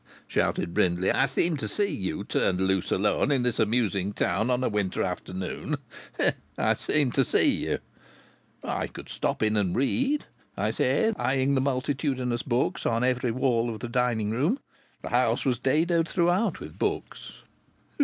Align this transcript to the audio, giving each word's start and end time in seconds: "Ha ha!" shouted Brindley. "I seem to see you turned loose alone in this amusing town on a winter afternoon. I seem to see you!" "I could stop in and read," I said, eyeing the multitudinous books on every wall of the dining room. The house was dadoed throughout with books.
"Ha 0.03 0.07
ha!" 0.15 0.23
shouted 0.27 0.73
Brindley. 0.73 1.11
"I 1.11 1.27
seem 1.27 1.57
to 1.57 1.67
see 1.67 1.85
you 1.91 2.23
turned 2.23 2.59
loose 2.59 2.89
alone 2.91 3.31
in 3.31 3.43
this 3.43 3.59
amusing 3.59 4.13
town 4.13 4.49
on 4.49 4.63
a 4.63 4.67
winter 4.67 5.03
afternoon. 5.03 5.75
I 6.57 6.73
seem 6.73 7.11
to 7.11 7.23
see 7.23 7.47
you!" 7.67 7.77
"I 8.63 8.87
could 8.87 9.09
stop 9.09 9.43
in 9.43 9.55
and 9.55 9.75
read," 9.75 10.25
I 10.57 10.71
said, 10.71 11.15
eyeing 11.19 11.53
the 11.53 11.61
multitudinous 11.61 12.41
books 12.41 12.83
on 12.87 13.03
every 13.03 13.29
wall 13.29 13.71
of 13.71 13.79
the 13.79 13.87
dining 13.89 14.31
room. 14.31 14.57
The 15.03 15.09
house 15.09 15.45
was 15.45 15.59
dadoed 15.59 16.07
throughout 16.07 16.59
with 16.59 16.79
books. 16.79 17.33